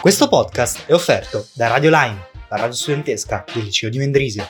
[0.00, 4.48] Questo podcast è offerto da Radio Line, la radio studentesca del liceo di Mendrisio.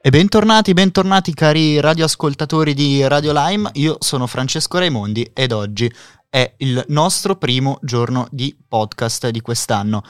[0.00, 5.92] E bentornati, bentornati cari radioascoltatori di Radio Lime, io sono Francesco Raimondi ed oggi
[6.28, 10.02] è il nostro primo giorno di podcast di quest'anno.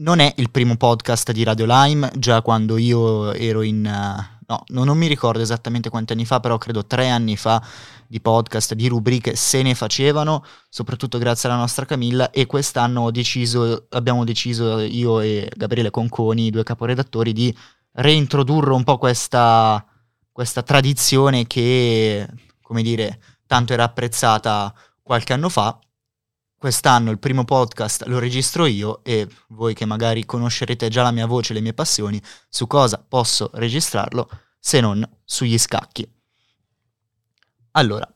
[0.00, 3.84] Non è il primo podcast di Radio Lime, già quando io ero in...
[3.84, 7.62] Uh, no, no, non mi ricordo esattamente quanti anni fa, però credo tre anni fa
[8.06, 13.88] di podcast, di rubriche se ne facevano, soprattutto grazie alla nostra Camilla e quest'anno deciso,
[13.90, 17.54] abbiamo deciso io e Gabriele Conconi, i due caporedattori, di
[17.92, 19.84] reintrodurre un po' questa,
[20.32, 22.26] questa tradizione che,
[22.62, 25.78] come dire, tanto era apprezzata qualche anno fa.
[26.60, 31.24] Quest'anno il primo podcast lo registro io e voi che magari conoscerete già la mia
[31.24, 36.06] voce e le mie passioni, su cosa posso registrarlo se non sugli scacchi.
[37.70, 38.06] Allora,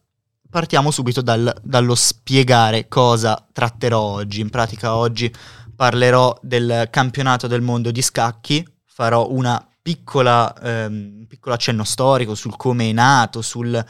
[0.50, 4.42] partiamo subito dal, dallo spiegare cosa tratterò oggi.
[4.42, 5.32] In pratica oggi
[5.74, 12.56] parlerò del campionato del mondo di scacchi, farò una piccola, ehm, piccolo accenno storico sul
[12.56, 13.82] come è nato, sul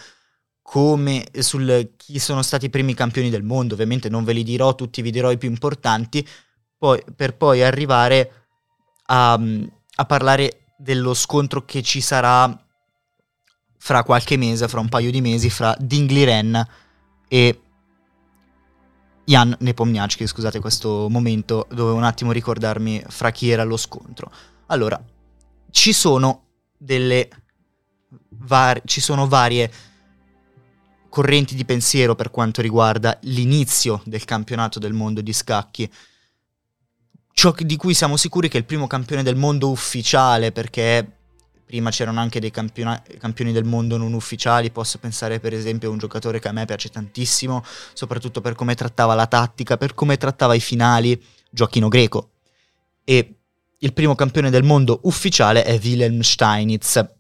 [0.67, 3.75] come, sul chi sono stati i primi campioni del mondo.
[3.75, 6.27] Ovviamente non ve li dirò tutti, vi dirò i più importanti,
[6.79, 8.47] poi, per poi arrivare
[9.07, 12.59] a, a parlare dello scontro che ci sarà
[13.77, 16.67] fra qualche mese, fra un paio di mesi, fra Dingli Ren
[17.29, 17.61] e
[19.27, 24.33] Jan Nepomniachtchi, scusate questo momento, dovevo un attimo ricordarmi fra chi era lo scontro.
[24.69, 24.99] Allora,
[25.71, 26.47] ci sono
[26.79, 27.29] delle
[28.31, 29.71] var- ci sono varie
[31.15, 35.89] correnti di pensiero per quanto riguarda l'inizio del campionato del mondo di scacchi.
[37.33, 41.09] Ciò di cui siamo sicuri che il primo campione del mondo ufficiale, perché
[41.65, 45.93] prima c'erano anche dei campiona- campioni del mondo non ufficiali, posso pensare per esempio a
[45.93, 50.17] un giocatore che a me piace tantissimo, soprattutto per come trattava la tattica, per come
[50.17, 52.31] trattava i finali, Giochino Greco.
[53.05, 53.37] E
[53.79, 57.14] il primo campione del mondo ufficiale è Wilhelm Steinitz,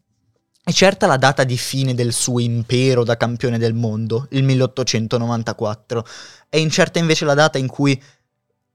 [0.66, 6.06] è certa la data di fine del suo impero da campione del mondo, il 1894.
[6.48, 8.02] È incerta invece la data in cui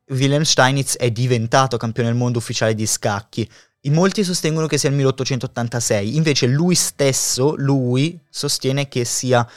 [0.10, 3.50] Wilhelm Steinitz è diventato campione del mondo ufficiale di scacchi.
[3.82, 9.48] In molti sostengono che sia il 1886, invece lui stesso, lui, sostiene che sia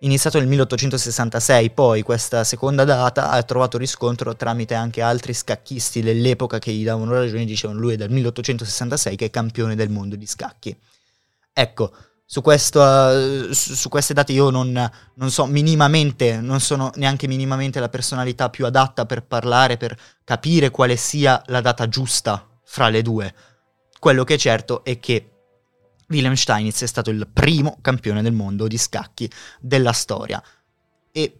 [0.00, 6.58] iniziato nel 1866, poi questa seconda data ha trovato riscontro tramite anche altri scacchisti dell'epoca
[6.58, 10.26] che gli davano ragione, dicevano lui è del 1866 che è campione del mondo di
[10.26, 10.76] scacchi.
[11.58, 11.90] Ecco,
[12.26, 17.80] su, questo, su, su, queste date io non, non, so minimamente, non sono neanche minimamente
[17.80, 23.00] la personalità più adatta per parlare, per capire quale sia la data giusta fra le
[23.00, 23.34] due.
[23.98, 25.30] Quello che è certo è che
[26.08, 30.42] Wilhelm Steinitz è stato il primo campione del mondo di scacchi della storia.
[31.10, 31.36] E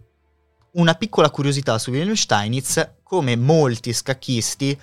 [0.72, 4.80] una piccola curiosità su Wilhelm Steinitz, come molti scacchisti,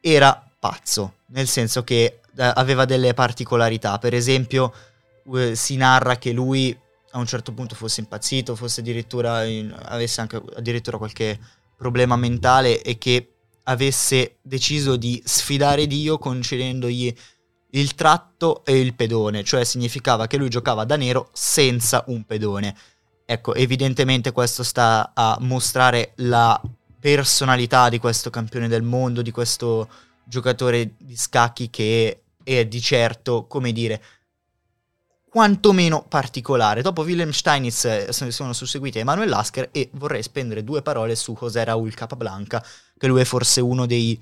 [0.00, 3.98] era pazzo, nel senso che eh, aveva delle particolarità.
[3.98, 4.72] Per esempio,
[5.34, 6.76] eh, si narra che lui
[7.12, 11.38] a un certo punto fosse impazzito, fosse addirittura in, avesse anche addirittura qualche
[11.76, 13.32] problema mentale e che
[13.64, 17.14] avesse deciso di sfidare Dio concedendogli
[17.72, 22.74] il tratto e il pedone, cioè significava che lui giocava da nero senza un pedone.
[23.26, 26.60] Ecco, evidentemente questo sta a mostrare la
[26.98, 29.88] personalità di questo campione del mondo, di questo
[30.24, 32.22] giocatore di scacchi che
[32.56, 34.02] è di certo, come dire,
[35.28, 36.82] quantomeno particolare.
[36.82, 41.94] Dopo Wilhelm Steinitz sono susseguiti Emanuel Lasker e vorrei spendere due parole su José Raúl
[41.94, 42.64] Capablanca,
[42.96, 44.20] che lui è forse uno dei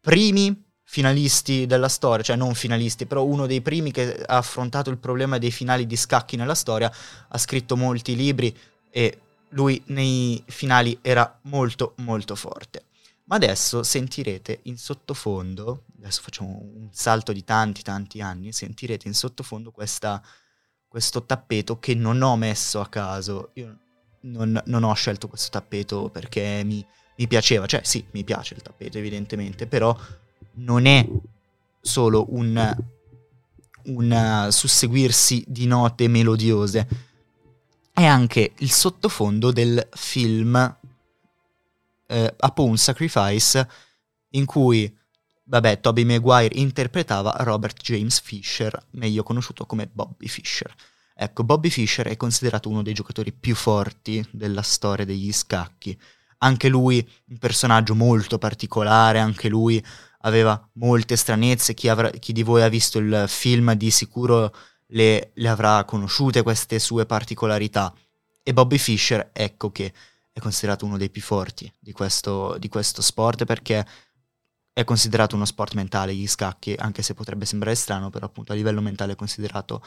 [0.00, 4.98] primi finalisti della storia, cioè non finalisti, però uno dei primi che ha affrontato il
[4.98, 6.92] problema dei finali di scacchi nella storia,
[7.28, 8.56] ha scritto molti libri
[8.90, 9.18] e
[9.50, 12.84] lui nei finali era molto molto forte.
[13.26, 19.14] Ma adesso sentirete in sottofondo, adesso facciamo un salto di tanti tanti anni, sentirete in
[19.14, 20.22] sottofondo questa,
[20.86, 23.50] questo tappeto che non ho messo a caso.
[23.54, 23.78] Io
[24.22, 26.84] non, non ho scelto questo tappeto perché mi,
[27.16, 29.96] mi piaceva, cioè sì, mi piace il tappeto evidentemente, però
[30.56, 31.08] non è
[31.80, 32.76] solo un,
[33.84, 37.12] un susseguirsi di note melodiose,
[37.90, 40.76] è anche il sottofondo del film
[42.06, 43.68] eh, A Sacrifice
[44.30, 44.92] in cui,
[45.44, 50.72] vabbè, Toby Maguire interpretava Robert James Fisher, meglio conosciuto come Bobby Fisher.
[51.16, 55.96] Ecco, Bobby Fischer è considerato uno dei giocatori più forti della storia degli scacchi.
[56.38, 59.82] Anche lui un personaggio molto particolare, anche lui
[60.22, 64.52] aveva molte stranezze, chi, avrà, chi di voi ha visto il film di sicuro
[64.88, 67.94] le, le avrà conosciute queste sue particolarità.
[68.42, 69.92] E Bobby Fischer, ecco che
[70.34, 73.86] è considerato uno dei più forti di questo, di questo sport perché
[74.72, 78.56] è considerato uno sport mentale gli scacchi, anche se potrebbe sembrare strano, però appunto a
[78.56, 79.80] livello mentale è considerato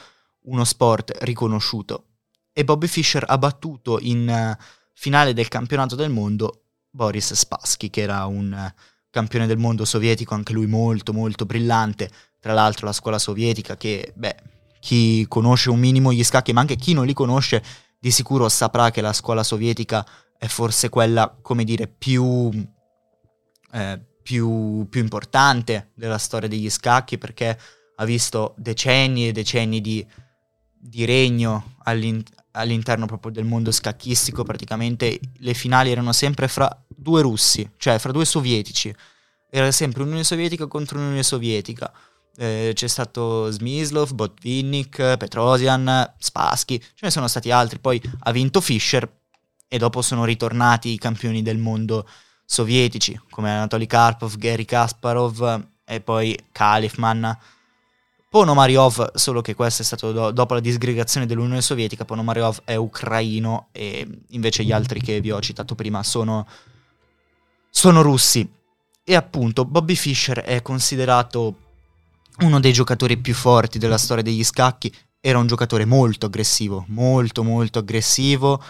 [0.43, 2.05] uno sport riconosciuto.
[2.53, 4.63] E Bobby Fischer ha battuto in uh,
[4.93, 10.33] finale del campionato del mondo Boris Spassky, che era un uh, campione del mondo sovietico,
[10.33, 12.09] anche lui molto molto brillante.
[12.39, 14.37] Tra l'altro la scuola sovietica che, beh,
[14.79, 17.61] chi conosce un minimo gli scacchi, ma anche chi non li conosce,
[17.99, 22.49] di sicuro saprà che la scuola sovietica è forse quella, come dire, più...
[23.71, 27.57] Eh, più, più importante della storia degli scacchi perché
[27.95, 30.05] ha visto decenni e decenni di,
[30.77, 35.17] di regno all'in- all'interno proprio del mondo scacchistico, praticamente.
[35.37, 38.93] Le finali erano sempre fra due russi, cioè fra due sovietici,
[39.49, 41.89] era sempre Unione Sovietica contro Unione Sovietica.
[42.35, 48.59] Eh, c'è stato Smislov, Botvinnik, Petrosian, Spassky, ce ne sono stati altri, poi ha vinto
[48.59, 49.09] Fischer
[49.67, 52.07] e dopo sono ritornati i campioni del mondo
[52.45, 57.37] sovietici come Anatoly Karpov, Gary Kasparov e poi Kalifman.
[58.29, 63.67] Ponomariov, solo che questo è stato do- dopo la disgregazione dell'Unione Sovietica, Ponomariov è ucraino
[63.71, 66.45] e invece gli altri che vi ho citato prima sono,
[67.69, 68.49] sono russi.
[69.03, 71.55] E appunto Bobby Fischer è considerato
[72.39, 77.43] uno dei giocatori più forti della storia degli scacchi, era un giocatore molto aggressivo, molto
[77.43, 78.61] molto aggressivo,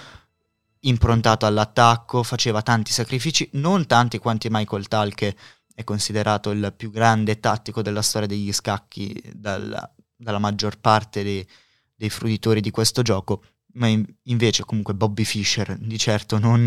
[0.81, 5.35] improntato all'attacco, faceva tanti sacrifici, non tanti quanti Michael Tal che
[5.73, 11.47] è considerato il più grande tattico della storia degli scacchi dalla, dalla maggior parte dei,
[11.95, 13.43] dei, fruitori di questo gioco,
[13.73, 16.65] ma in, invece comunque Bobby Fischer di certo non,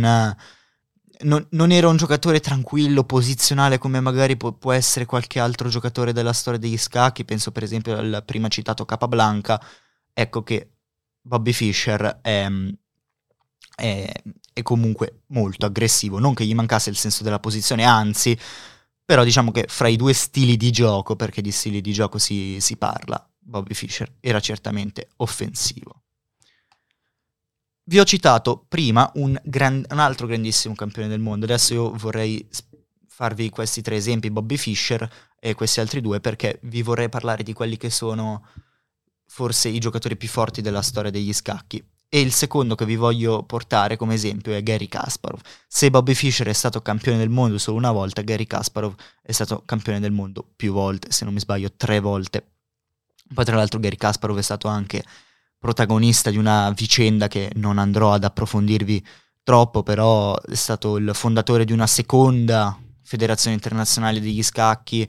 [1.23, 6.12] non, non, era un giocatore tranquillo, posizionale come magari può, può, essere qualche altro giocatore
[6.12, 9.61] della storia degli scacchi, penso per esempio al prima citato Capablanca,
[10.12, 10.71] ecco che
[11.21, 12.47] Bobby Fischer è
[13.81, 14.12] è,
[14.53, 18.38] è comunque molto aggressivo, non che gli mancasse il senso della posizione, anzi,
[19.05, 22.59] però diciamo che fra i due stili di gioco, perché di stili di gioco si,
[22.61, 26.03] si parla, Bobby Fischer era certamente offensivo.
[27.82, 32.47] Vi ho citato prima un, gran, un, altro grandissimo campione del mondo, adesso io vorrei
[33.09, 35.11] farvi questi tre esempi, Bobby Fischer
[35.41, 38.47] e questi altri due, perché vi vorrei parlare di quelli che sono
[39.26, 41.85] forse i giocatori più forti della storia degli scacchi.
[42.12, 45.41] E il secondo che vi voglio portare come esempio è Gary Kasparov.
[45.69, 49.62] Se Bobby Fischer è stato campione del mondo solo una volta, Gary Kasparov è stato
[49.65, 52.45] campione del mondo più volte, se non mi sbaglio tre volte.
[53.33, 55.05] Poi tra l'altro Gary Kasparov è stato anche
[55.57, 59.07] protagonista di una vicenda che non andrò ad approfondirvi
[59.45, 65.09] troppo, però è stato il fondatore di una seconda federazione internazionale degli scacchi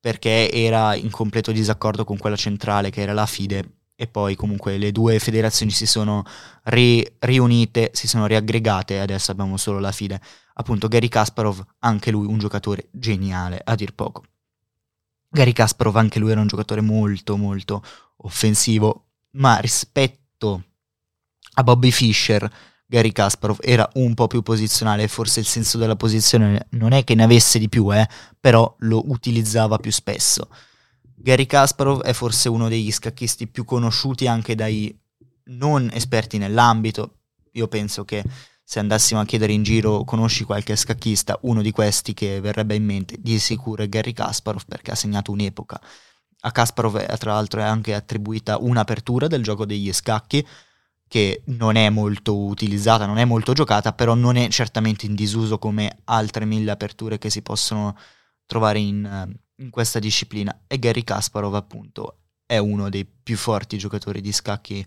[0.00, 4.78] perché era in completo disaccordo con quella centrale che era la FIDE e poi comunque
[4.78, 6.24] le due federazioni si sono
[6.64, 10.18] ri- riunite, si sono riaggregate e adesso abbiamo solo la FIDE.
[10.54, 14.24] Appunto Gary Kasparov, anche lui un giocatore geniale, a dir poco.
[15.28, 17.82] Gary Kasparov anche lui era un giocatore molto molto
[18.22, 20.64] offensivo, ma rispetto
[21.56, 22.50] a Bobby Fischer,
[22.86, 27.14] Gary Kasparov era un po' più posizionale, forse il senso della posizione non è che
[27.14, 28.08] ne avesse di più, eh,
[28.40, 30.48] però lo utilizzava più spesso.
[31.22, 34.98] Gary Kasparov è forse uno degli scacchisti più conosciuti anche dai
[35.50, 37.18] non esperti nell'ambito.
[37.52, 38.24] Io penso che
[38.64, 42.84] se andassimo a chiedere in giro conosci qualche scacchista, uno di questi che verrebbe in
[42.84, 45.78] mente di sicuro è Gary Kasparov perché ha segnato un'epoca.
[46.42, 50.46] A Kasparov è, tra l'altro è anche attribuita un'apertura del gioco degli scacchi
[51.06, 55.58] che non è molto utilizzata, non è molto giocata, però non è certamente in disuso
[55.58, 57.94] come altre mille aperture che si possono
[58.46, 64.20] trovare in, in questa disciplina e Gary Kasparov appunto è uno dei più forti giocatori
[64.20, 64.84] di scacchi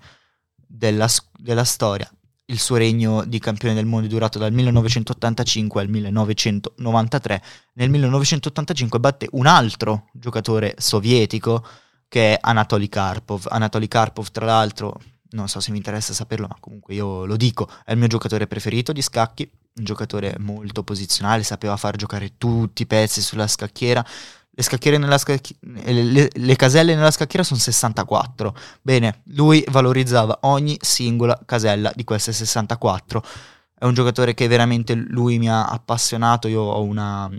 [0.56, 2.12] della, della storia.
[2.46, 7.42] Il suo regno di campione del mondo è durato dal 1985 al 1993.
[7.76, 11.66] Nel 1985 batte un altro giocatore sovietico
[12.10, 13.48] che è Anatoly Karpov.
[13.50, 15.00] Anatoly Karpov, tra l'altro,
[15.30, 18.46] non so se mi interessa saperlo, ma comunque io lo dico, è il mio giocatore
[18.46, 24.06] preferito di scacchi, un giocatore molto posizionale, sapeva far giocare tutti i pezzi sulla scacchiera,
[24.56, 28.56] le, nella scacchi- le, le, caselle nella scacchiera sono 64.
[28.82, 33.24] Bene, lui valorizzava ogni singola casella di queste 64.
[33.80, 36.48] È un giocatore che veramente lui mi ha appassionato.
[36.48, 37.30] Io ho una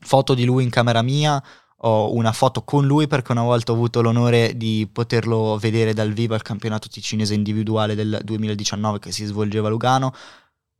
[0.00, 1.42] foto di lui in camera mia,
[1.82, 6.12] ho una foto con lui perché una volta ho avuto l'onore di poterlo vedere dal
[6.12, 10.14] vivo al campionato ticinese individuale del 2019 che si svolgeva a Lugano.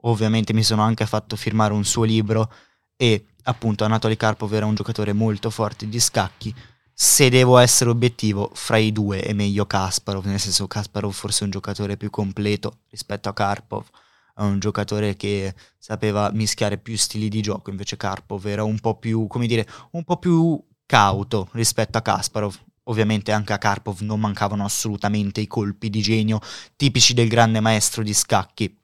[0.03, 2.49] Ovviamente mi sono anche fatto firmare un suo libro
[2.97, 6.55] e appunto Anatoly Karpov era un giocatore molto forte di scacchi.
[6.93, 11.45] Se devo essere obiettivo, fra i due è meglio Kasparov, nel senso Kasparov forse è
[11.45, 13.87] un giocatore più completo rispetto a Karpov,
[14.35, 18.97] è un giocatore che sapeva mischiare più stili di gioco, invece Karpov era un po'
[18.97, 22.55] più, come dire, un po' più cauto rispetto a Kasparov.
[22.85, 26.41] Ovviamente anche a Karpov non mancavano assolutamente i colpi di genio
[26.75, 28.75] tipici del grande maestro di scacchi,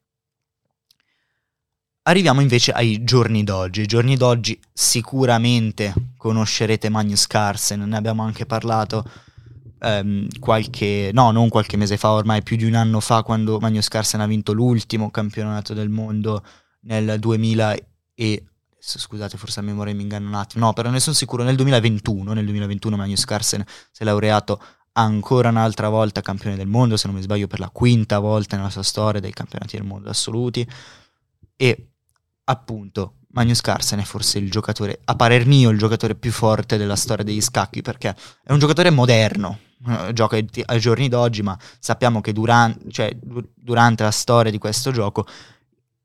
[2.06, 3.80] Arriviamo invece ai giorni d'oggi.
[3.80, 9.08] I giorni d'oggi sicuramente conoscerete Magnus Carlsen, ne abbiamo anche parlato
[9.78, 13.88] ehm, qualche, no, non qualche mese fa, ormai più di un anno fa, quando Magnus
[13.88, 16.44] Carlsen ha vinto l'ultimo campionato del mondo
[16.80, 17.75] nel 2000
[18.14, 18.44] e
[18.78, 22.34] scusate, forse la memoria mi inganna un attimo, no, però ne sono sicuro, nel 2021,
[22.34, 27.16] nel 2021 Magnus Carlsen si è laureato ancora un'altra volta campione del mondo, se non
[27.16, 30.68] mi sbaglio per la quinta volta nella sua storia dei campionati del mondo assoluti
[31.56, 31.88] e
[32.45, 36.97] appunto Magnus Carlsen è forse il giocatore, a parer mio, il giocatore più forte della
[36.97, 39.59] storia degli scacchi perché è un giocatore moderno,
[39.89, 43.15] eh, gioca ai giorni d'oggi, ma sappiamo che duran- cioè,
[43.55, 45.27] durante la storia di questo gioco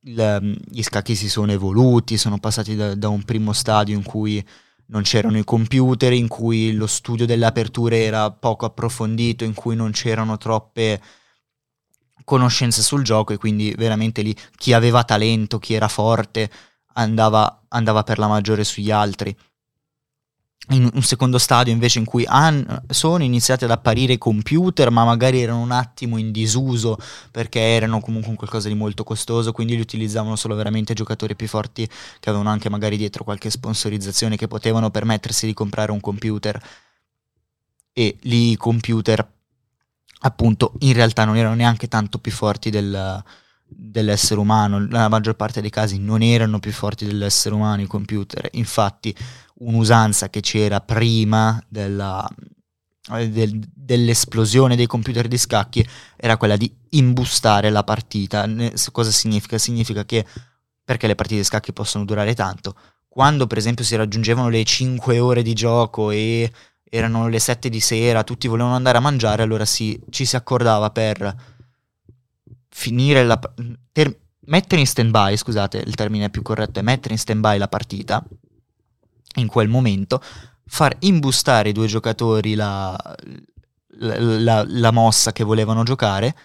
[0.04, 4.44] il, gli scacchi si sono evoluti, sono passati da, da, un primo stadio in cui
[4.88, 9.76] non c'erano i computer, in cui lo studio delle aperture era poco approfondito, in cui
[9.76, 11.00] non c'erano troppe
[12.30, 16.48] conoscenze sul gioco e quindi veramente lì chi aveva talento, chi era forte,
[16.94, 19.36] andava, andava per la maggiore sugli altri.
[20.72, 25.04] In un secondo stadio invece in cui han, sono iniziati ad apparire i computer ma
[25.04, 26.98] magari erano un attimo in disuso
[27.32, 31.88] perché erano comunque qualcosa di molto costoso quindi li utilizzavano solo veramente giocatori più forti
[31.88, 36.62] che avevano anche magari dietro qualche sponsorizzazione che potevano permettersi di comprare un computer
[37.92, 39.28] e lì i computer
[40.20, 43.24] appunto in realtà non erano neanche tanto più forti del,
[43.66, 48.48] dell'essere umano, nella maggior parte dei casi non erano più forti dell'essere umano i computer,
[48.54, 49.16] infatti
[49.60, 52.28] un'usanza che c'era prima della,
[53.28, 58.48] del, dell'esplosione dei computer di scacchi era quella di imbustare la partita.
[58.92, 59.58] Cosa significa?
[59.58, 60.26] Significa che
[60.84, 62.76] perché le partite di scacchi possono durare tanto,
[63.08, 66.52] quando per esempio si raggiungevano le 5 ore di gioco e
[66.90, 70.90] erano le 7 di sera, tutti volevano andare a mangiare, allora si, ci si accordava
[70.90, 71.36] per
[72.70, 73.40] finire la...
[73.92, 74.18] Per
[74.50, 77.68] mettere in stand by, scusate, il termine più corretto è mettere in stand by la
[77.68, 78.24] partita
[79.36, 80.22] in quel momento,
[80.66, 82.98] far imbustare i due giocatori la,
[84.00, 86.36] la, la, la mossa che volevano giocare,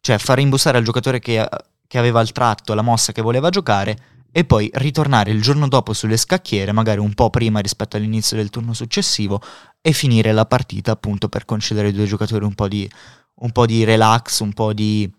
[0.00, 1.48] cioè far imbustare al giocatore che,
[1.86, 5.92] che aveva il tratto la mossa che voleva giocare e poi ritornare il giorno dopo
[5.92, 9.40] sulle scacchiere, magari un po' prima rispetto all'inizio del turno successivo,
[9.82, 12.88] e finire la partita appunto per concedere ai due giocatori un po' di,
[13.34, 15.12] un po di relax, un po' di,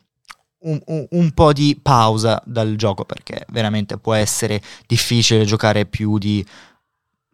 [0.60, 6.18] un, un, un po' di pausa dal gioco, perché veramente può essere difficile giocare più
[6.18, 6.44] di,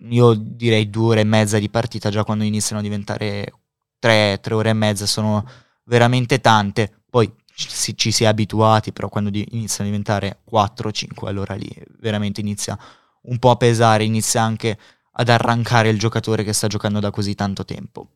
[0.10, 3.54] io direi due ore e mezza di partita, già quando iniziano a diventare
[4.00, 5.48] tre, tre ore e mezza sono
[5.86, 7.02] veramente tante.
[7.10, 11.70] Poi ci, ci si è abituati, però quando di, iniziano a diventare 4-5, allora lì
[12.00, 12.78] veramente inizia
[13.24, 14.78] un po' a pesare, inizia anche
[15.20, 18.08] ad arrancare il giocatore che sta giocando da così tanto tempo.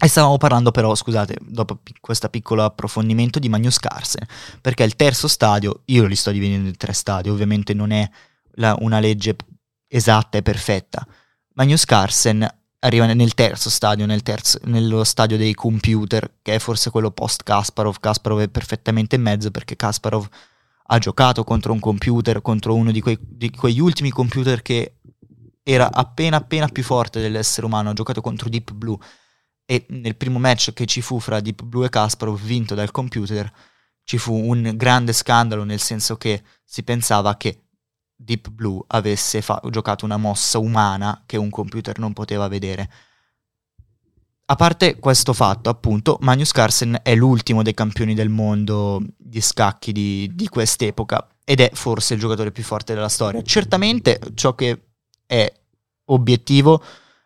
[0.00, 4.24] E stavamo parlando però, scusate, dopo questo piccolo approfondimento di Magnus Carlsen,
[4.60, 8.08] perché il terzo stadio, io li sto dividendo in tre stadi, ovviamente non è
[8.52, 9.36] la, una legge
[9.86, 11.06] esatta e perfetta.
[11.54, 12.48] Magnus Carlsen
[12.78, 17.42] arriva nel terzo stadio, nel terzo, nello stadio dei computer, che è forse quello post
[17.42, 17.98] Kasparov.
[17.98, 20.26] Kasparov è perfettamente in mezzo perché Kasparov
[20.90, 24.97] ha giocato contro un computer, contro uno di, quei, di quegli ultimi computer che
[25.70, 28.96] era appena appena più forte dell'essere umano, ha giocato contro Deep Blue
[29.66, 33.52] e nel primo match che ci fu fra Deep Blue e Kasparov vinto dal computer
[34.02, 37.64] ci fu un grande scandalo nel senso che si pensava che
[38.16, 42.90] Deep Blue avesse fa- giocato una mossa umana che un computer non poteva vedere.
[44.46, 49.92] A parte questo fatto, appunto, Magnus Carlsen è l'ultimo dei campioni del mondo di scacchi
[49.92, 53.42] di, di quest'epoca ed è forse il giocatore più forte della storia.
[53.42, 54.87] Certamente ciò che
[55.28, 55.52] è
[56.06, 56.82] obiettivo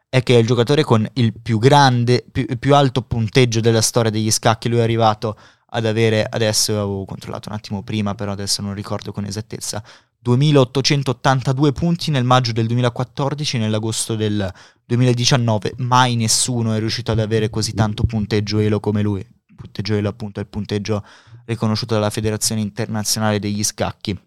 [0.08, 4.10] è che è il giocatore con il più grande, più, più alto punteggio della storia
[4.10, 4.68] degli scacchi.
[4.68, 5.38] Lui è arrivato
[5.70, 9.82] ad avere, adesso avevo controllato un attimo prima, però adesso non ricordo con esattezza,
[10.18, 14.52] 2882 punti nel maggio del 2014 e nell'agosto del
[14.84, 15.74] 2019.
[15.78, 19.26] Mai nessuno è riuscito ad avere così tanto punteggio elo come lui.
[19.54, 21.02] Punteggio elo appunto è il punteggio
[21.46, 24.20] riconosciuto dalla Federazione Internazionale degli Scacchi.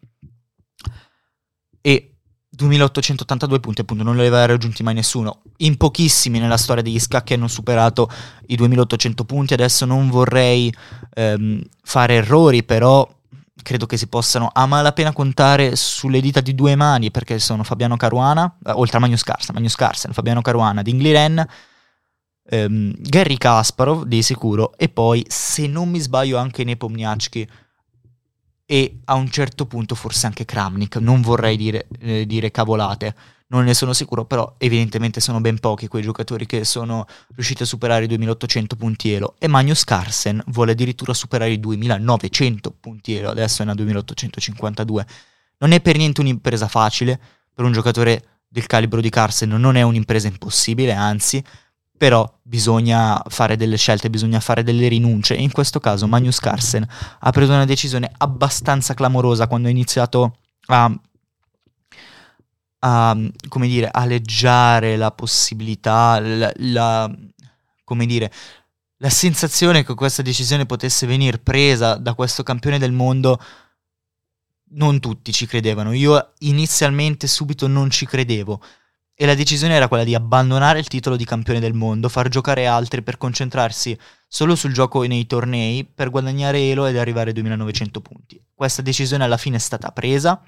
[1.80, 2.15] E
[2.56, 5.42] 2882 punti appunto non li aveva raggiunti mai nessuno.
[5.58, 8.10] In pochissimi nella storia degli scacchi hanno superato
[8.48, 9.54] i 2800 punti.
[9.54, 10.74] Adesso non vorrei
[11.14, 13.08] ehm, fare errori, però
[13.62, 17.98] credo che si possano a malapena contare sulle dita di due mani perché sono Fabiano
[17.98, 21.46] Caruana, eh, oltre a Magnus Carlsen, Magnus Carlsen, Fabiano Caruana, Dingli Ren,
[22.48, 27.48] ehm, Gary Kasparov di sicuro e poi se non mi sbaglio anche Nepomniachtchi
[28.66, 33.16] e a un certo punto forse anche Kramnik, non vorrei dire, eh, dire cavolate,
[33.48, 37.06] non ne sono sicuro, però evidentemente sono ben pochi quei giocatori che sono
[37.36, 42.72] riusciti a superare i 2800 punti elo e Magnus Carlsen vuole addirittura superare i 2900
[42.80, 45.06] punti elo, adesso è a 2852.
[45.60, 47.20] Non è per niente un'impresa facile,
[47.54, 51.44] per un giocatore del calibro di Carlsen non è un'impresa impossibile, anzi,
[51.98, 56.88] però bisogna fare delle scelte, bisogna fare delle rinunce e in questo caso Magnus Carlsen
[57.20, 60.38] ha preso una decisione abbastanza clamorosa quando ha iniziato
[60.68, 60.92] a
[62.86, 67.12] a, come dire, aleggiare la possibilità, la, la,
[67.84, 68.32] come dire,
[68.98, 73.40] la sensazione che questa decisione potesse venire presa da questo campione del mondo,
[74.72, 75.94] non tutti ci credevano.
[75.94, 78.62] Io inizialmente subito non ci credevo.
[79.16, 82.68] E la decisione era quella di abbandonare il titolo di campione del mondo, far giocare
[82.68, 88.02] altri per concentrarsi solo sul gioco nei tornei, per guadagnare Elo ed arrivare ai 2900
[88.02, 88.44] punti.
[88.54, 90.42] Questa decisione alla fine è stata presa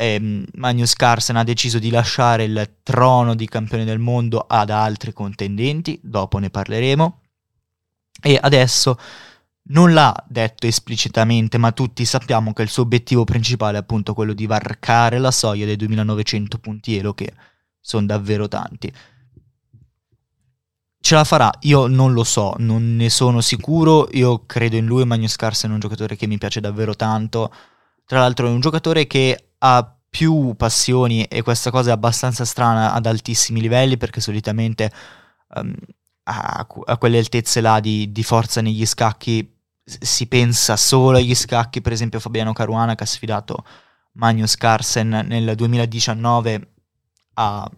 [0.00, 5.12] ehm, Magnus Carlsen ha deciso di lasciare il trono di campione del mondo ad altri
[5.12, 7.20] contendenti, dopo ne parleremo,
[8.22, 8.98] e adesso
[9.68, 14.32] non l'ha detto esplicitamente, ma tutti sappiamo che il suo obiettivo principale è appunto quello
[14.32, 17.32] di varcare la soglia dei 2900 punti elo, che
[17.80, 18.92] sono davvero tanti.
[21.02, 21.50] Ce la farà?
[21.60, 25.74] Io non lo so, non ne sono sicuro, io credo in lui, Magnus Carlsen è
[25.74, 27.52] un giocatore che mi piace davvero tanto,
[28.04, 32.92] tra l'altro è un giocatore che ha più passioni e questa cosa è abbastanza strana
[32.92, 34.92] ad altissimi livelli perché solitamente
[35.54, 35.72] um,
[36.30, 41.80] a, a, quelle altezze là di, di, forza negli scacchi si pensa solo agli scacchi,
[41.80, 43.64] per esempio Fabiano Caruana che ha sfidato
[44.12, 46.72] Magnus Carlsen nel 2019
[47.34, 47.70] ha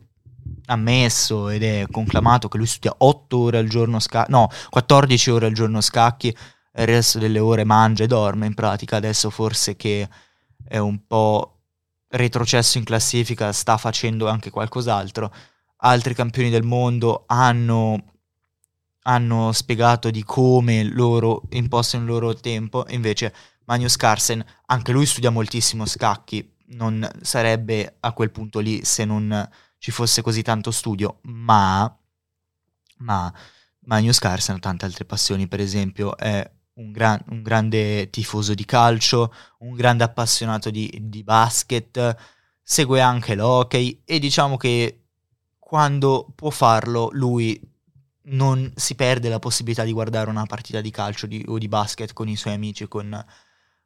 [0.66, 5.46] ammesso ed è conclamato che lui studia 8 ore al giorno scacchi, no, 14 ore
[5.46, 10.09] al giorno scacchi, il resto delle ore mangia e dorme in pratica, adesso forse che
[10.66, 11.61] è un po'
[12.09, 15.33] retrocesso in classifica, sta facendo anche qualcos'altro.
[15.85, 18.05] Altri campioni del mondo hanno,
[19.02, 23.34] hanno spiegato di come loro impostano il loro tempo, invece
[23.64, 29.48] Magnus Carlsen, anche lui studia moltissimo scacchi, non sarebbe a quel punto lì se non
[29.78, 31.98] ci fosse così tanto studio, ma,
[32.98, 33.32] ma
[33.80, 38.64] Magnus Carlsen ha tante altre passioni, per esempio è un, gran, un, grande tifoso di
[38.64, 42.16] calcio, un grande appassionato di, di basket,
[42.62, 45.06] segue anche l'hockey e diciamo che
[45.58, 47.60] quando può farlo lui
[48.24, 52.12] non si perde la possibilità di guardare una partita di calcio di, o di basket
[52.12, 53.24] con i suoi amici, con,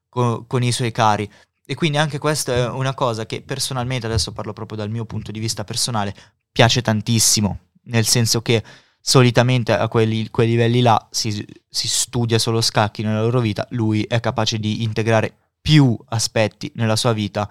[0.09, 1.31] con, con, i suoi cari.
[1.65, 5.33] E quindi anche questa è una cosa che personalmente, adesso parlo proprio dal mio punto
[5.33, 6.15] di vista personale,
[6.53, 8.63] piace tantissimo, nel senso che
[9.01, 14.03] solitamente a quelli, quei livelli là si, si, studia solo scacchi nella loro vita, lui
[14.03, 17.49] è capace di integrare più aspetti nella sua vita,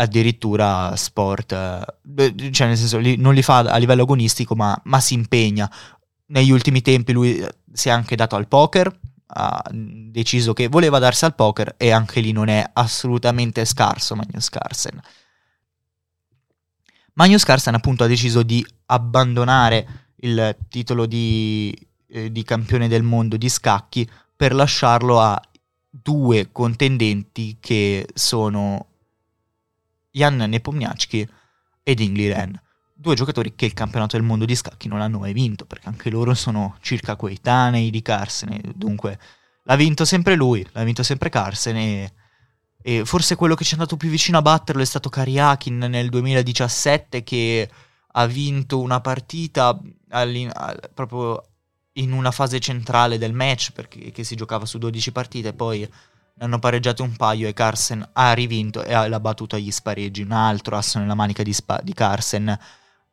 [0.00, 5.14] addirittura sport, eh, cioè nel senso non li fa a livello agonistico ma, ma si
[5.14, 5.70] impegna.
[6.26, 8.98] Negli ultimi tempi lui eh, si è anche dato al poker,
[9.32, 14.48] ha deciso che voleva darsi al poker e anche lì non è assolutamente scarso Magnus
[14.48, 15.00] Carlsen.
[17.12, 21.76] Magnus Carlsen appunto ha deciso di abbandonare il titolo di,
[22.08, 25.40] eh, di campione del mondo di scacchi per lasciarlo a
[25.90, 28.89] due contendenti che sono
[30.10, 31.28] Jan Nepomniachtchi
[31.82, 32.60] ed Ingli Ren.
[32.94, 36.10] Due giocatori che il campionato del mondo di scacchi non hanno mai vinto, perché anche
[36.10, 38.60] loro sono circa coetanei di Carsen.
[38.74, 39.18] Dunque,
[39.64, 42.12] l'ha vinto sempre lui, l'ha vinto sempre Carsen e,
[42.82, 46.08] e forse quello che ci è andato più vicino a batterlo è stato Kariakin nel
[46.08, 47.70] 2017 che
[48.12, 49.78] ha vinto una partita
[50.92, 51.44] proprio
[51.94, 55.88] in una fase centrale del match perché si giocava su 12 partite poi
[56.40, 60.22] ne hanno pareggiato un paio e Carsen ha rivinto e l'ha battuto agli spareggi.
[60.22, 62.48] Un altro asso nella manica di, spa- di Carsen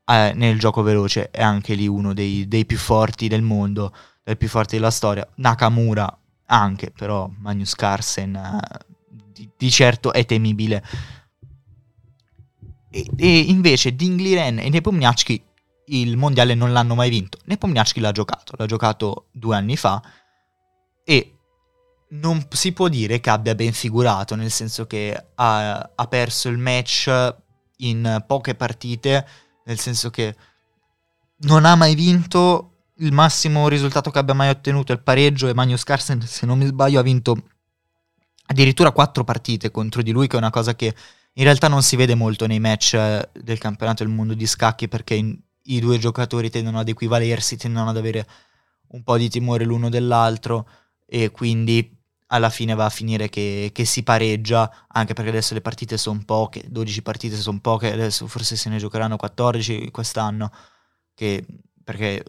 [0.06, 4.38] eh, nel gioco veloce è anche lì uno dei, dei più forti del mondo dei
[4.38, 5.28] più forti della storia.
[5.36, 8.60] Nakamura anche però Magnus Carsen eh,
[9.34, 10.82] di, di certo è temibile.
[12.90, 15.44] E, e invece Dingli Ren e Nepomniachtchi
[15.88, 17.40] il mondiale non l'hanno mai vinto.
[17.44, 20.02] Nepomniachtchi l'ha giocato, l'ha giocato due anni fa
[21.04, 21.37] e
[22.10, 26.58] non si può dire che abbia ben figurato, nel senso che ha, ha perso il
[26.58, 27.36] match
[27.78, 29.28] in poche partite,
[29.65, 30.36] nel senso che
[31.39, 35.54] non ha mai vinto, il massimo risultato che abbia mai ottenuto è il pareggio e
[35.54, 37.43] Magnus Carlsen, se non mi sbaglio, ha vinto
[38.48, 40.96] addirittura quattro partite contro di lui, che è una cosa che
[41.34, 44.88] in realtà non si vede molto nei match eh, del campionato del mondo di scacchi
[44.88, 48.28] perché in, i due giocatori tendono ad equivalersi, tendono ad avere
[48.89, 50.67] un po' di timore l'uno dell'altro
[51.06, 51.97] e quindi
[52.28, 56.22] alla fine va a finire che, che si pareggia, anche perché adesso le partite sono
[56.26, 60.52] poche, 12 partite sono poche, adesso forse se ne giocheranno 14 quest'anno,
[61.13, 61.46] che,
[61.84, 62.24] perché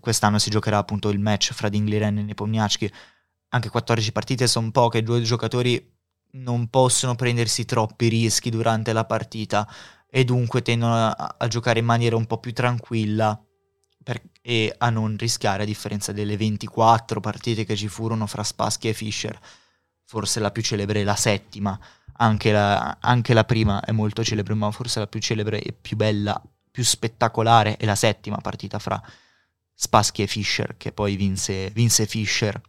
[0.00, 2.90] quest'anno si giocherà appunto il match fra Dingliren e Nepomniachtchi,
[3.50, 5.92] anche 14 partite sono poche, due giocatori
[6.32, 9.68] non possono prendersi troppi rischi durante la partita
[10.08, 13.40] e dunque tendono a, a giocare in maniera un po' più tranquilla
[14.02, 18.88] per, e a non rischiare a differenza delle 24 partite che ci furono fra Spassky
[18.88, 19.40] e Fischer.
[20.04, 21.80] Forse la più celebre è la settima,
[22.18, 25.96] anche la, anche la prima è molto celebre, ma forse la più celebre e più
[25.96, 26.38] bella,
[26.70, 29.02] più spettacolare è la settima partita fra
[29.72, 32.60] Spassky e Fischer, che poi vinse, vinse Fischer.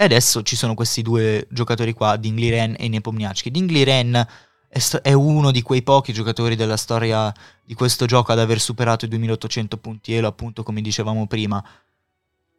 [0.00, 3.50] E adesso ci sono questi due giocatori qua, Dingli Ren e Nepomniachtchi.
[3.50, 4.24] Dingli Ren
[4.68, 7.32] è, uno di quei pochi giocatori della storia
[7.64, 11.62] di questo gioco ad aver superato i 2800 punti elo, appunto come dicevamo prima.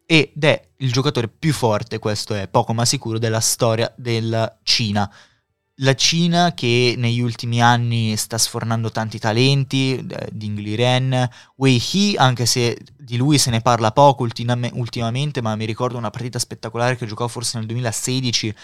[0.06, 5.10] Ed è il giocatore più forte, questo è poco ma sicuro, della storia della Cina
[5.82, 12.16] la Cina che negli ultimi anni sta sfornando tanti talenti, eh, Dingli Ren, Wei He,
[12.16, 16.38] anche se di lui se ne parla poco ultima- ultimamente, ma mi ricordo una partita
[16.38, 18.54] spettacolare che giocò forse nel 2016,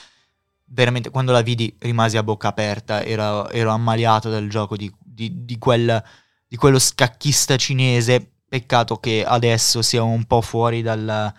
[0.66, 5.44] veramente quando la vidi rimasi a bocca aperta, ero, ero ammaliato dal gioco di, di,
[5.44, 6.02] di, quel,
[6.46, 11.32] di quello scacchista cinese, peccato che adesso sia un po' fuori dal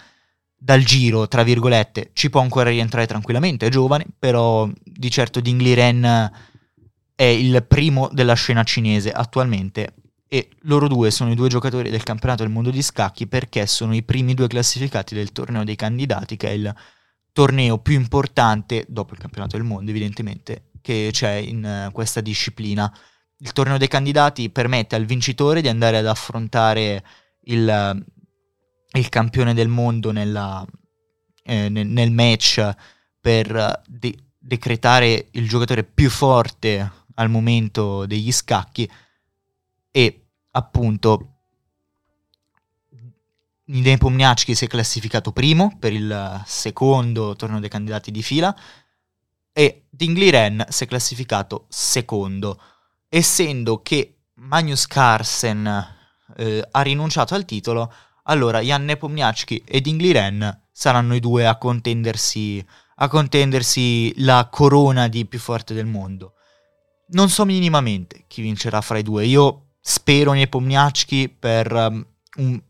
[0.58, 5.74] dal giro, tra virgolette, ci può ancora rientrare tranquillamente, è giovane, però di certo Dingli
[5.74, 6.32] Ren
[7.16, 9.94] è il primo della scena cinese attualmente.
[10.28, 13.96] E loro due sono i due giocatori del campionato del mondo di scacchi perché sono
[13.96, 16.76] i primi due classificati del torneo dei candidati, che è il
[17.38, 22.92] torneo più importante, dopo il campionato del mondo evidentemente, che c'è in uh, questa disciplina.
[23.38, 27.04] Il torneo dei candidati permette al vincitore di andare ad affrontare
[27.42, 28.06] il
[28.94, 30.66] il campione del mondo nella,
[31.44, 32.68] eh, nel, nel, match
[33.22, 38.90] per de- decretare il giocatore più forte al momento degli scacchi
[39.92, 41.37] e appunto
[43.70, 48.56] Nepomniachtchi si è classificato primo per il secondo torneo dei candidati di fila
[49.52, 52.62] e Dingli Ren si è classificato secondo
[53.10, 55.96] essendo che Magnus Carlsen
[56.38, 57.92] eh, ha rinunciato al titolo
[58.24, 62.64] allora Jan Nepomniachtchi ed Ingli Ren saranno i due a contendersi,
[62.96, 66.34] a contendersi la corona di più forte del mondo.
[67.10, 69.26] Non so minimamente chi vincerà fra i due.
[69.26, 72.62] Io spero Nepomniachtchi per um, un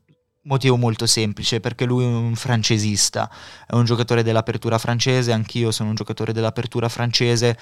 [0.48, 3.30] motivo molto semplice, perché lui è un francesista,
[3.68, 7.58] è un giocatore dell'apertura francese, anch'io sono un giocatore dell'apertura francese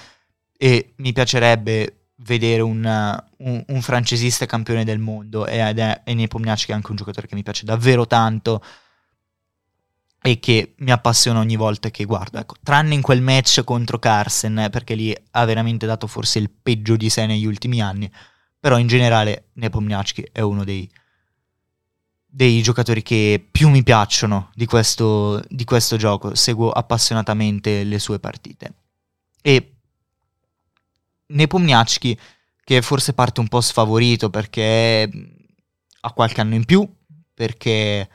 [0.56, 2.82] e mi piacerebbe vedere un,
[3.38, 7.42] un, un, francesista campione del mondo ed è, è Nepomniachtchi anche un giocatore che mi
[7.42, 8.62] piace davvero tanto
[10.22, 12.38] e che mi appassiona ogni volta che guardo.
[12.38, 16.96] Ecco, tranne in quel match contro Carsen, perché lì ha veramente dato forse il peggio
[16.96, 18.10] di sé negli ultimi anni,
[18.58, 20.90] però in generale Nepomniachtchi è uno dei,
[22.36, 28.18] dei giocatori che più mi piacciono di questo, di questo gioco, seguo appassionatamente le sue
[28.18, 28.74] partite.
[29.40, 29.76] E
[31.28, 32.18] Nepomniachtchi,
[32.62, 35.10] che forse parte un po' sfavorito perché
[35.98, 36.86] ha qualche anno in più,
[37.32, 38.06] perché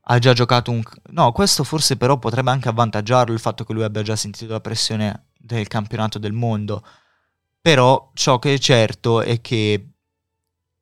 [0.00, 0.82] ha già giocato un...
[1.10, 4.62] No, questo forse però potrebbe anche avvantaggiarlo il fatto che lui abbia già sentito la
[4.62, 6.82] pressione del campionato del mondo.
[7.60, 9.90] Però ciò che è certo è che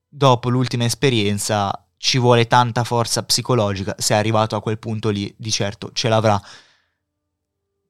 [0.09, 3.95] dopo l'ultima esperienza ci vuole tanta forza psicologica.
[3.99, 6.41] Se è arrivato a quel punto lì, di certo ce l'avrà.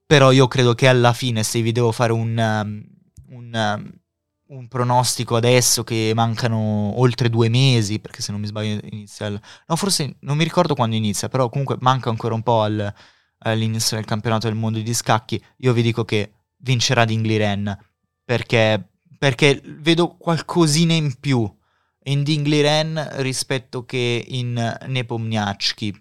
[0.07, 3.93] Però io credo che alla fine, se vi devo fare un, um, un, um,
[4.57, 9.41] un, pronostico adesso che mancano oltre due mesi, perché se non mi sbaglio inizia il...
[9.67, 12.95] No, forse non mi ricordo quando inizia, però comunque manca ancora un po' al,
[13.39, 15.43] all'inizio del campionato del mondo di scacchi.
[15.59, 17.77] Io vi dico che vincerà Dingli Ren,
[18.25, 21.53] perché, perché vedo qualcosina in più
[22.07, 25.95] in Dingli Ren rispetto che in Nepomniachtchi.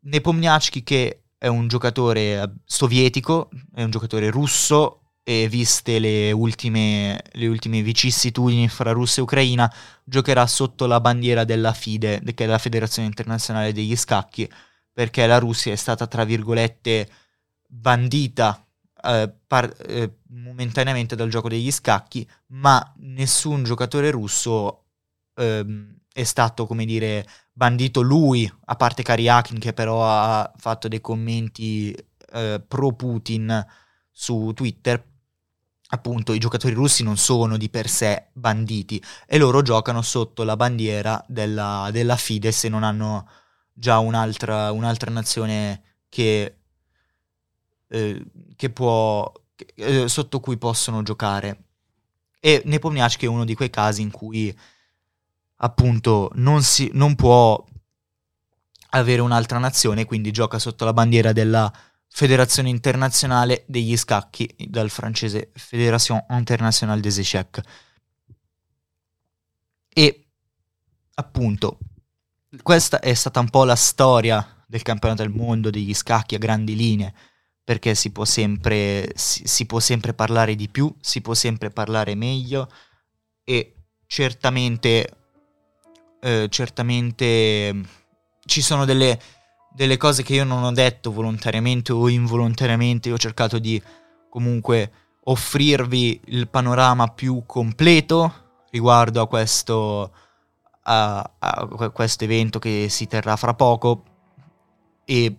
[0.00, 7.46] Nepomniachtchi che è un giocatore sovietico, è un giocatore russo, e viste le ultime, le
[7.46, 9.72] ultime vicissitudini fra Russia e Ucraina,
[10.04, 14.50] giocherà sotto la bandiera della FIDE, che è la Federazione Internazionale degli Scacchi,
[14.92, 17.08] perché la Russia è stata, tra virgolette,
[17.66, 18.66] bandita
[19.02, 24.84] eh, par- eh, momentaneamente dal gioco degli scacchi, ma nessun giocatore russo
[25.34, 25.64] eh,
[26.12, 31.94] è stato, come dire, bandito lui, a parte Kariakin che però ha fatto dei commenti
[32.32, 33.66] eh, pro Putin
[34.10, 35.02] su Twitter,
[35.92, 40.56] appunto i giocatori russi non sono di per sé banditi e loro giocano sotto la
[40.56, 43.28] bandiera della, della Fides e non hanno
[43.72, 46.59] già un'altra, un'altra nazione che,
[47.90, 48.24] eh,
[48.56, 49.30] che può,
[49.74, 51.64] eh, sotto cui possono giocare.
[52.40, 54.56] E Nepomniachtchi è uno di quei casi in cui
[55.56, 57.62] appunto non, si, non può
[58.90, 61.70] avere un'altra nazione, quindi gioca sotto la bandiera della
[62.12, 67.62] Federazione internazionale degli scacchi, dal francese Fédération internationale des échecs.
[69.88, 70.26] E
[71.14, 71.78] appunto,
[72.62, 76.74] questa è stata un po' la storia del campionato del mondo degli scacchi a grandi
[76.74, 77.14] linee,
[77.64, 82.14] perché si può sempre, si, si può sempre parlare di più, si può sempre parlare
[82.14, 82.68] meglio
[83.44, 83.74] e
[84.06, 85.08] certamente,
[86.20, 87.80] eh, certamente
[88.44, 89.18] ci sono delle
[89.72, 93.80] delle cose che io non ho detto volontariamente o involontariamente, io ho cercato di
[94.28, 94.92] comunque
[95.24, 100.12] offrirvi il panorama più completo riguardo a questo,
[100.82, 104.04] a, a questo evento che si terrà fra poco
[105.04, 105.36] e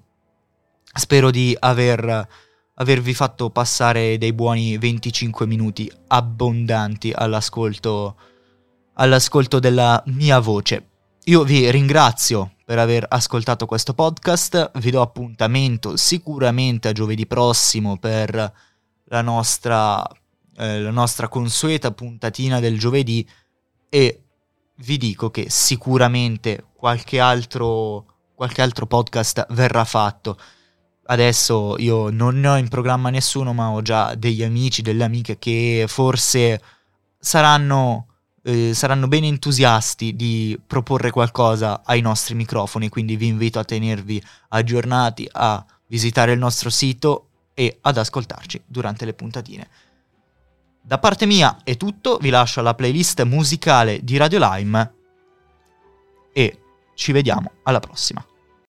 [0.93, 2.27] spero di aver,
[2.75, 8.15] avervi fatto passare dei buoni 25 minuti abbondanti all'ascolto,
[8.93, 10.88] all'ascolto della mia voce.
[11.25, 17.97] Io vi ringrazio per aver ascoltato questo podcast, vi do appuntamento sicuramente a giovedì prossimo
[17.97, 18.54] per
[19.04, 20.04] la nostra,
[20.56, 23.27] eh, la nostra consueta puntatina del giovedì
[23.89, 24.23] e
[24.77, 30.39] vi dico che sicuramente qualche altro, qualche altro podcast verrà fatto.
[31.12, 35.38] Adesso io non ne ho in programma nessuno, ma ho già degli amici, delle amiche
[35.38, 36.62] che forse
[37.19, 38.06] saranno
[38.43, 44.24] eh, saranno ben entusiasti di proporre qualcosa ai nostri microfoni, quindi vi invito a tenervi
[44.50, 49.67] aggiornati, a visitare il nostro sito e ad ascoltarci durante le puntatine.
[50.82, 54.93] Da parte mia è tutto, vi lascio alla playlist musicale di Radio Lime
[56.34, 56.62] e
[56.95, 58.26] ci vediamo alla prossima.